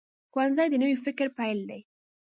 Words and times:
ښوونځی 0.31 0.67
د 0.71 0.75
نوي 0.83 0.97
فکر 1.05 1.27
پیل 1.37 1.59
دی 1.69 1.79